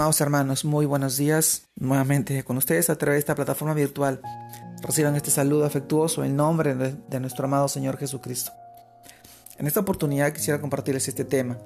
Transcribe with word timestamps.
Amados 0.00 0.22
hermanos, 0.22 0.64
muy 0.64 0.86
buenos 0.86 1.18
días 1.18 1.68
nuevamente 1.76 2.42
con 2.42 2.56
ustedes 2.56 2.88
a 2.88 2.96
través 2.96 3.16
de 3.16 3.18
esta 3.18 3.34
plataforma 3.34 3.74
virtual. 3.74 4.22
Reciban 4.80 5.14
este 5.14 5.30
saludo 5.30 5.66
afectuoso 5.66 6.24
en 6.24 6.36
nombre 6.36 6.74
de, 6.74 7.20
nuestro 7.20 7.44
amado 7.44 7.68
Señor 7.68 7.98
Jesucristo. 7.98 8.50
En 9.58 9.66
esta 9.66 9.80
oportunidad 9.80 10.32
quisiera 10.32 10.58
compartirles 10.58 11.06
este 11.06 11.26
tema. 11.26 11.58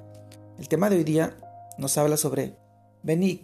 El 0.59 0.67
tema 0.67 0.91
de 0.91 0.97
hoy 0.97 1.05
día 1.05 1.37
nos 1.79 1.97
habla 1.97 2.17
sobre 2.17 2.56
venid, 3.04 3.38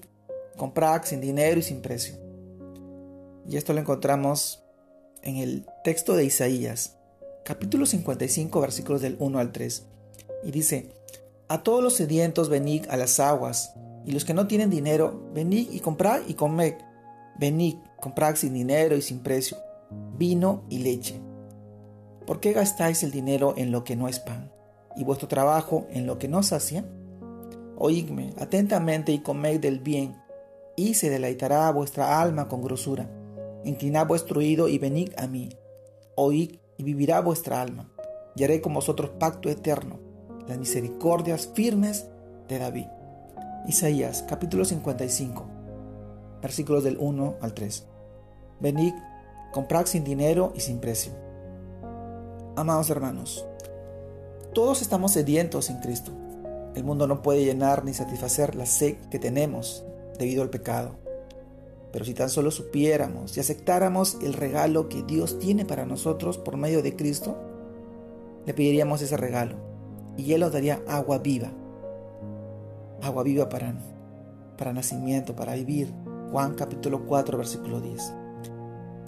comprad 0.57 1.05
sin 1.05 1.21
dinero 1.21 1.61
y 1.61 1.63
sin 1.63 1.83
precio. 1.83 2.17
Y 3.49 3.59
esto 3.59 3.73
lo 3.73 3.79
encontramos 3.79 4.65
en 5.23 5.37
el 5.37 5.69
texto 5.85 6.17
de 6.17 6.25
Isaías, 6.25 6.97
capítulo 7.45 7.87
55, 7.87 8.61
versículos 8.61 9.01
del 9.03 9.15
1 9.21 9.39
al 9.39 9.53
3. 9.53 9.85
Y 10.43 10.51
dice, 10.51 10.91
a 11.47 11.63
todos 11.63 11.81
los 11.81 11.95
sedientos 11.95 12.49
venid 12.49 12.87
a 12.91 12.97
las 12.97 13.21
aguas, 13.21 13.73
y 14.05 14.13
los 14.13 14.25
que 14.25 14.35
no 14.35 14.47
tienen 14.47 14.71
dinero, 14.71 15.31
venid 15.35 15.71
y 15.73 15.81
comprad 15.81 16.23
y 16.27 16.35
comed. 16.35 16.75
Venid, 17.39 17.77
comprad 18.01 18.37
sin 18.37 18.55
dinero 18.55 18.97
y 18.97 19.03
sin 19.03 19.21
precio, 19.21 19.57
vino 20.17 20.65
y 20.69 20.79
leche. 20.79 21.21
¿Por 22.27 22.41
qué 22.41 22.53
gastáis 22.53 23.03
el 23.03 23.11
dinero 23.11 23.55
en 23.57 23.73
lo 23.73 23.85
que 23.85 23.97
no 23.97 24.09
es 24.09 24.21
pan, 24.21 24.53
y 24.97 25.05
vuestro 25.05 25.29
trabajo 25.29 25.87
en 25.91 26.07
lo 26.07 26.19
que 26.19 26.29
no 26.29 26.43
sacia? 26.43 26.85
Oídme 27.77 28.35
atentamente 28.39 29.13
y 29.13 29.21
comed 29.21 29.61
del 29.61 29.81
bien, 29.81 30.17
y 30.77 30.95
se 30.95 31.11
deleitará 31.11 31.71
vuestra 31.73 32.21
alma 32.21 32.49
con 32.49 32.63
grosura. 32.63 33.11
Inclinad 33.65 34.07
vuestro 34.07 34.41
oído 34.41 34.69
y 34.69 34.79
venid 34.79 35.11
a 35.17 35.27
mí. 35.27 35.51
Oíd 36.15 36.57
y 36.77 36.83
vivirá 36.83 37.21
vuestra 37.21 37.61
alma, 37.61 37.91
y 38.37 38.45
haré 38.45 38.61
con 38.61 38.75
vosotros 38.75 39.11
pacto 39.19 39.49
eterno 39.49 39.99
las 40.47 40.59
misericordias 40.59 41.49
firmes 41.55 42.07
de 42.49 42.59
David. 42.59 42.87
Isaías 43.69 44.25
capítulo 44.27 44.65
55, 44.65 45.45
versículos 46.41 46.83
del 46.83 46.97
1 46.99 47.37
al 47.41 47.53
3. 47.53 47.85
Venid, 48.59 48.95
comprad 49.53 49.87
sin 49.87 50.03
dinero 50.03 50.53
y 50.57 50.61
sin 50.61 50.81
precio. 50.81 51.13
Amados 52.57 52.89
hermanos, 52.89 53.45
todos 54.55 54.81
estamos 54.81 55.13
sedientos 55.13 55.69
en 55.69 55.79
Cristo. 55.79 56.11
El 56.75 56.85
mundo 56.85 57.07
no 57.07 57.23
puede 57.23 57.45
llenar 57.45 57.85
ni 57.85 57.93
satisfacer 57.93 58.55
la 58.55 58.65
sed 58.65 58.97
que 59.11 59.19
tenemos 59.19 59.85
debido 60.19 60.43
al 60.43 60.51
pecado. 60.51 60.97
Pero 61.93 62.05
si 62.05 62.15
tan 62.15 62.31
solo 62.31 62.51
supiéramos 62.51 63.37
y 63.37 63.41
aceptáramos 63.41 64.17
el 64.23 64.33
regalo 64.33 64.89
que 64.89 65.03
Dios 65.03 65.39
tiene 65.39 65.67
para 65.67 65.85
nosotros 65.85 66.39
por 66.39 66.57
medio 66.57 66.83
de 66.83 66.97
Cristo, 66.97 67.37
le 68.47 68.55
pediríamos 68.55 69.03
ese 69.03 69.19
regalo 69.19 69.57
y 70.17 70.33
Él 70.33 70.43
os 70.43 70.53
daría 70.53 70.83
agua 70.89 71.19
viva. 71.19 71.53
Agua 73.03 73.23
viva 73.23 73.49
para, 73.49 73.75
para 74.57 74.73
nacimiento, 74.73 75.35
para 75.35 75.55
vivir. 75.55 75.93
Juan 76.31 76.55
capítulo 76.55 77.07
4, 77.07 77.39
versículo 77.39 77.81
10. 77.81 78.15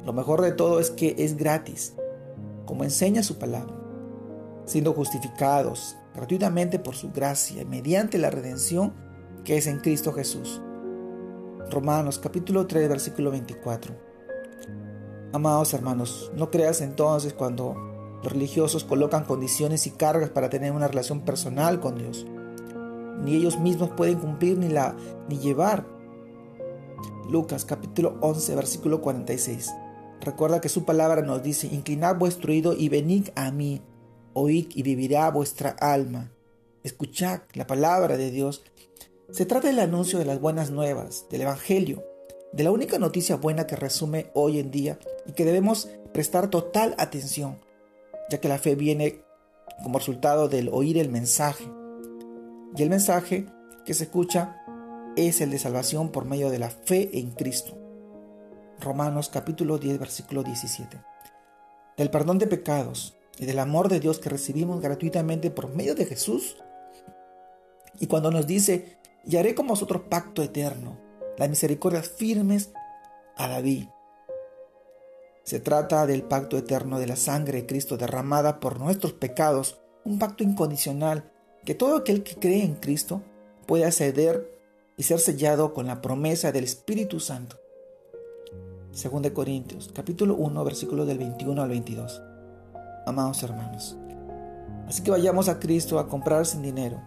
Lo 0.05 0.12
mejor 0.12 0.41
de 0.41 0.53
todo 0.53 0.81
es 0.81 0.91
que 0.91 1.15
es 1.19 1.37
gratis, 1.37 1.95
como 2.67 2.85
enseña 2.85 3.23
su 3.23 3.39
palabra, 3.39 3.75
siendo 4.65 4.93
justificados 4.93 5.97
gratuitamente 6.15 6.79
por 6.79 6.97
su 6.97 7.13
gracia, 7.13 7.65
mediante 7.65 8.19
la 8.19 8.31
redención 8.31 8.93
que 9.45 9.57
es 9.57 9.67
en 9.67 9.79
Cristo 9.79 10.13
Jesús. 10.13 10.61
Romanos 11.70 12.19
capítulo 12.19 12.67
3, 12.67 12.89
versículo 12.89 13.31
24. 13.31 13.95
Amados 15.33 15.73
hermanos, 15.73 16.31
no 16.35 16.51
creas 16.51 16.81
entonces 16.81 17.33
cuando 17.33 17.75
los 18.23 18.33
religiosos 18.33 18.85
colocan 18.85 19.25
condiciones 19.25 19.87
y 19.87 19.91
cargas 19.93 20.31
para 20.31 20.51
tener 20.51 20.73
una 20.73 20.89
relación 20.89 21.20
personal 21.20 21.81
con 21.81 21.97
Dios. 21.97 22.27
Ni 23.23 23.37
ellos 23.37 23.59
mismos 23.59 23.91
pueden 23.91 24.19
cumplir 24.19 24.59
ni, 24.59 24.69
la, 24.69 24.97
ni 25.28 25.39
llevar. 25.39 25.87
Lucas 27.31 27.64
capítulo 27.64 28.19
11 28.20 28.55
versículo 28.56 29.01
46. 29.01 29.70
Recuerda 30.20 30.61
que 30.61 30.69
su 30.69 30.84
palabra 30.84 31.23
nos 31.23 31.42
dice, 31.42 31.67
inclinad 31.69 32.17
vuestro 32.17 32.52
oído 32.52 32.74
y 32.74 32.89
venid 32.89 33.29
a 33.35 33.51
mí, 33.51 33.83
oíd 34.35 34.67
y 34.74 34.83
vivirá 34.83 35.30
vuestra 35.30 35.70
alma. 35.70 36.33
Escuchad 36.85 37.41
la 37.55 37.67
palabra 37.67 38.17
de 38.17 38.30
Dios. 38.30 38.63
Se 39.30 39.47
trata 39.47 39.68
del 39.68 39.80
anuncio 39.80 40.18
de 40.18 40.24
las 40.24 40.41
buenas 40.41 40.70
nuevas, 40.70 41.27
del 41.30 41.42
Evangelio, 41.42 42.02
de 42.52 42.64
la 42.64 42.70
única 42.70 42.98
noticia 42.98 43.36
buena 43.36 43.67
que 43.67 43.77
resume 43.77 44.30
hoy 44.35 44.58
en 44.58 44.70
día 44.70 44.98
y 45.27 45.33
que 45.33 45.45
debemos 45.45 45.89
prestar 46.13 46.48
total 46.48 46.95
atención 46.98 47.57
ya 48.33 48.41
que 48.41 48.48
la 48.48 48.58
fe 48.58 48.74
viene 48.74 49.24
como 49.83 49.98
resultado 49.98 50.48
del 50.48 50.68
oír 50.70 50.98
el 50.98 51.11
mensaje. 51.11 51.64
Y 52.75 52.83
el 52.83 52.89
mensaje 52.89 53.47
que 53.85 53.93
se 53.93 54.05
escucha 54.05 54.63
es 55.15 55.43
el 55.43 55.51
de 55.51 55.59
salvación 55.59 56.11
por 56.11 56.25
medio 56.25 56.49
de 56.51 56.59
la 56.59 56.71
fe 56.71 57.19
en 57.19 57.33
Cristo. 57.33 57.77
Romanos 58.81 59.29
capítulo 59.29 59.77
10 59.77 59.99
versículo 59.99 60.43
17. 60.43 60.99
Del 61.99 62.11
perdón 62.11 62.39
de 62.39 62.47
pecados 62.47 63.19
y 63.39 63.45
del 63.45 63.59
amor 63.59 63.91
de 63.91 64.01
Dios 64.01 64.19
que 64.19 64.31
recibimos 64.31 64.81
gratuitamente 64.81 65.51
por 65.51 65.69
medio 65.69 65.95
de 65.95 66.07
Jesús. 66.07 66.57
Y 68.01 68.07
cuando 68.07 68.31
nos 68.31 68.47
dice, 68.47 68.97
y 69.27 69.37
haré 69.37 69.55
con 69.55 69.67
vosotros 69.67 70.03
pacto 70.09 70.43
eterno, 70.43 70.99
las 71.37 71.51
misericordias 71.51 72.09
firmes 72.09 72.73
a 73.37 73.49
David, 73.49 73.89
se 75.45 75.61
trata 75.61 76.07
del 76.07 76.23
pacto 76.23 76.57
eterno 76.57 76.99
de 76.99 77.07
la 77.07 77.17
sangre 77.17 77.59
de 77.59 77.67
Cristo 77.67 77.99
derramada 77.99 78.61
por 78.61 78.79
nuestros 78.79 79.13
pecados, 79.13 79.81
un 80.05 80.19
pacto 80.19 80.45
incondicional 80.45 81.32
que 81.64 81.74
todo 81.74 81.96
aquel 81.96 82.23
que 82.23 82.36
cree 82.36 82.64
en 82.64 82.74
Cristo 82.74 83.23
puede 83.67 83.84
acceder 83.84 84.58
y 84.96 85.05
ser 85.05 85.20
sellado 85.20 85.73
con 85.73 85.86
la 85.86 86.02
promesa 86.02 86.50
del 86.50 86.64
Espíritu 86.64 87.20
Santo. 87.20 87.56
2 88.92 89.30
Corintios, 89.30 89.90
capítulo 89.95 90.34
1, 90.34 90.64
versículos 90.64 91.06
del 91.06 91.18
21 91.18 91.62
al 91.62 91.68
22. 91.68 92.20
Amados 93.06 93.42
hermanos, 93.42 93.96
así 94.86 95.02
que 95.02 95.11
vayamos 95.11 95.48
a 95.48 95.58
Cristo 95.58 95.98
a 95.98 96.08
comprar 96.08 96.46
sin 96.46 96.62
dinero 96.62 97.00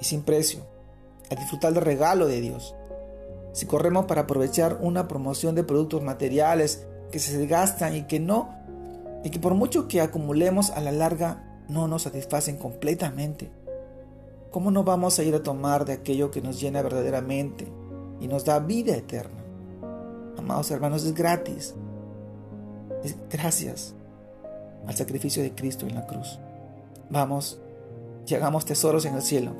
y 0.00 0.04
sin 0.04 0.22
precio, 0.22 0.66
a 1.30 1.34
disfrutar 1.34 1.72
del 1.72 1.84
regalo 1.84 2.26
de 2.26 2.40
Dios. 2.40 2.74
Si 3.52 3.66
corremos 3.66 4.06
para 4.06 4.22
aprovechar 4.22 4.78
una 4.80 5.06
promoción 5.06 5.54
de 5.54 5.64
productos 5.64 6.02
materiales 6.02 6.86
que 7.12 7.18
se 7.18 7.36
desgastan 7.36 7.94
y 7.94 8.02
que 8.02 8.20
no, 8.20 8.54
y 9.22 9.30
que 9.30 9.38
por 9.38 9.54
mucho 9.54 9.86
que 9.86 10.00
acumulemos 10.00 10.70
a 10.70 10.80
la 10.80 10.92
larga 10.92 11.62
no 11.68 11.88
nos 11.88 12.02
satisfacen 12.02 12.56
completamente. 12.56 13.50
¿Cómo 14.50 14.70
no 14.70 14.82
vamos 14.82 15.18
a 15.18 15.22
ir 15.22 15.34
a 15.34 15.42
tomar 15.42 15.84
de 15.84 15.92
aquello 15.92 16.30
que 16.30 16.40
nos 16.40 16.60
llena 16.60 16.82
verdaderamente 16.82 17.66
y 18.20 18.28
nos 18.28 18.44
da 18.44 18.58
vida 18.60 18.96
eterna? 18.96 19.44
Amados 20.38 20.70
hermanos, 20.70 21.04
es 21.04 21.14
gratis. 21.14 21.74
Es 23.04 23.16
gracias 23.28 23.94
al 24.86 24.94
sacrificio 24.94 25.42
de 25.42 25.54
Cristo 25.54 25.86
en 25.86 25.94
la 25.94 26.06
cruz. 26.06 26.38
Vamos 27.10 27.60
y 28.26 28.34
hagamos 28.34 28.64
tesoros 28.64 29.04
en 29.04 29.14
el 29.14 29.22
cielo, 29.22 29.52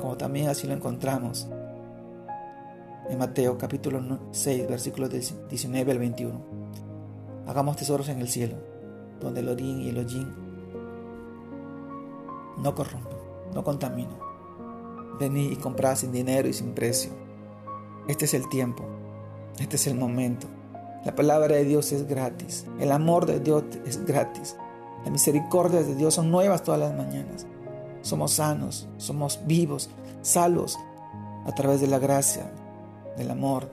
como 0.00 0.16
también 0.16 0.48
así 0.48 0.66
lo 0.66 0.74
encontramos 0.74 1.48
en 3.08 3.18
Mateo 3.18 3.56
capítulo 3.56 4.00
6, 4.30 4.68
versículos 4.68 5.10
19 5.10 5.92
al 5.92 5.98
21. 5.98 6.40
Hagamos 7.46 7.76
tesoros 7.76 8.08
en 8.08 8.20
el 8.20 8.28
cielo, 8.28 8.56
donde 9.20 9.40
el 9.40 9.48
orín 9.48 9.80
y 9.80 9.88
el 9.88 9.98
hollín 9.98 10.28
no 12.58 12.74
corrompen, 12.74 13.18
no 13.56 13.64
contaminan. 13.64 14.18
Venid 15.18 15.50
y 15.50 15.56
comprad 15.56 15.96
sin 15.96 16.12
dinero 16.12 16.46
y 16.46 16.52
sin 16.52 16.74
precio. 16.74 17.10
Este 18.06 18.26
es 18.26 18.34
el 18.34 18.48
tiempo, 18.50 18.84
este 19.58 19.76
es 19.76 19.86
el 19.86 19.96
momento. 19.96 20.46
La 21.04 21.16
palabra 21.16 21.56
de 21.56 21.64
Dios 21.64 21.90
es 21.92 22.06
gratis, 22.06 22.66
el 22.78 22.92
amor 22.92 23.24
de 23.24 23.40
Dios 23.40 23.64
es 23.86 24.04
gratis, 24.04 24.56
las 25.02 25.10
misericordias 25.10 25.86
de 25.86 25.94
Dios 25.94 26.14
son 26.14 26.30
nuevas 26.30 26.62
todas 26.62 26.78
las 26.78 26.94
mañanas. 26.94 27.46
Somos 28.02 28.32
sanos, 28.32 28.88
somos 28.98 29.40
vivos, 29.46 29.88
salvos 30.20 30.78
a 31.46 31.52
través 31.54 31.80
de 31.80 31.86
la 31.86 31.98
gracia, 31.98 32.52
del 33.16 33.30
amor, 33.30 33.70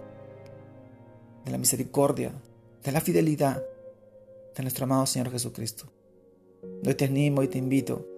de 1.43 1.51
la 1.51 1.57
misericordia, 1.57 2.31
de 2.83 2.91
la 2.91 3.01
fidelidad 3.01 3.61
de 4.55 4.63
nuestro 4.63 4.85
amado 4.85 5.05
Señor 5.05 5.29
Jesucristo. 5.29 5.85
Hoy 6.85 6.95
te 6.95 7.05
animo 7.05 7.43
y 7.43 7.47
te 7.49 7.57
invito 7.57 8.12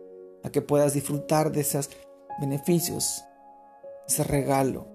a 0.45 0.51
que 0.51 0.61
puedas 0.61 0.93
disfrutar 0.93 1.51
de 1.51 1.61
esos 1.61 1.89
beneficios, 2.39 3.23
ese 4.07 4.23
regalo, 4.23 4.87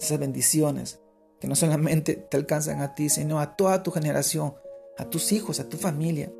esas 0.00 0.18
bendiciones 0.18 1.00
que 1.38 1.46
no 1.46 1.54
solamente 1.54 2.14
te 2.14 2.36
alcanzan 2.36 2.80
a 2.80 2.94
ti, 2.94 3.08
sino 3.08 3.38
a 3.38 3.54
toda 3.54 3.82
tu 3.82 3.90
generación, 3.90 4.54
a 4.98 5.04
tus 5.04 5.32
hijos, 5.32 5.60
a 5.60 5.68
tu 5.68 5.76
familia, 5.76 6.32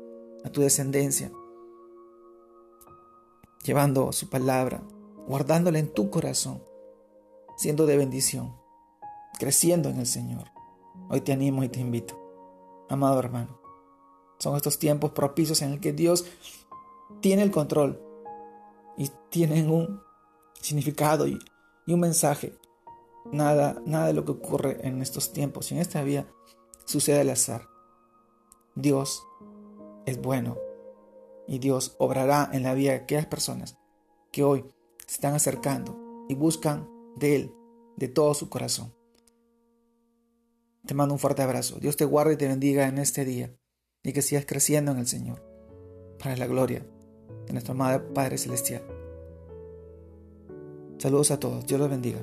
a 0.43 0.49
tu 0.49 0.61
descendencia, 0.61 1.31
llevando 3.63 4.11
su 4.11 4.29
palabra, 4.29 4.83
guardándola 5.27 5.79
en 5.79 5.93
tu 5.93 6.09
corazón, 6.09 6.61
siendo 7.57 7.85
de 7.85 7.97
bendición 7.97 8.63
creciendo 9.39 9.89
en 9.89 9.99
el 9.99 10.05
Señor. 10.05 10.51
Hoy 11.09 11.21
te 11.21 11.33
animo 11.33 11.63
y 11.63 11.69
te 11.69 11.79
invito, 11.79 12.17
amado 12.89 13.19
hermano. 13.19 13.59
Son 14.39 14.55
estos 14.55 14.79
tiempos 14.79 15.11
propicios 15.11 15.61
en 15.61 15.73
el 15.73 15.79
que 15.79 15.93
Dios 15.93 16.25
tiene 17.21 17.43
el 17.43 17.51
control 17.51 18.01
y 18.97 19.09
tienen 19.29 19.69
un 19.69 20.01
significado 20.61 21.27
y, 21.27 21.39
un 21.87 21.99
mensaje 21.99 22.57
Nada, 23.31 23.81
nada 23.85 24.07
de 24.07 24.13
lo 24.13 24.25
que 24.25 24.31
ocurre 24.31 24.85
en 24.85 25.01
estos 25.01 25.31
tiempos 25.31 25.71
y 25.71 25.75
en 25.75 25.81
esta 25.81 26.03
vida 26.03 26.27
sucede 26.85 27.21
al 27.21 27.29
azar. 27.29 27.69
Dios 28.75 29.25
es 30.05 30.21
bueno 30.21 30.57
y 31.47 31.59
Dios 31.59 31.95
obrará 31.99 32.49
en 32.51 32.63
la 32.63 32.73
vida 32.73 32.91
de 32.91 32.97
aquellas 32.97 33.25
personas 33.25 33.77
que 34.31 34.43
hoy 34.43 34.65
se 35.07 35.15
están 35.15 35.35
acercando 35.35 36.25
y 36.27 36.35
buscan 36.35 36.89
de 37.15 37.35
Él 37.35 37.55
de 37.95 38.09
todo 38.09 38.33
su 38.33 38.49
corazón. 38.49 38.93
Te 40.85 40.93
mando 40.93 41.13
un 41.13 41.19
fuerte 41.19 41.41
abrazo. 41.41 41.79
Dios 41.79 41.95
te 41.95 42.05
guarde 42.05 42.33
y 42.33 42.37
te 42.37 42.47
bendiga 42.47 42.87
en 42.87 42.97
este 42.97 43.23
día 43.23 43.55
y 44.03 44.11
que 44.11 44.21
sigas 44.21 44.45
creciendo 44.45 44.91
en 44.91 44.97
el 44.97 45.07
Señor 45.07 45.41
para 46.19 46.35
la 46.35 46.47
gloria 46.47 46.85
de 47.45 47.53
nuestro 47.53 47.73
amado 47.73 48.13
Padre 48.13 48.37
Celestial. 48.37 48.81
Saludos 50.97 51.31
a 51.31 51.39
todos. 51.39 51.65
Dios 51.65 51.79
los 51.79 51.89
bendiga. 51.89 52.19